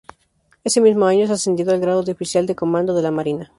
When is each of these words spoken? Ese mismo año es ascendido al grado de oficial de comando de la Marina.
Ese 0.63 0.81
mismo 0.81 1.05
año 1.05 1.25
es 1.25 1.29
ascendido 1.29 1.71
al 1.73 1.79
grado 1.79 2.01
de 2.01 2.13
oficial 2.13 2.47
de 2.47 2.55
comando 2.55 2.95
de 2.95 3.03
la 3.03 3.11
Marina. 3.11 3.49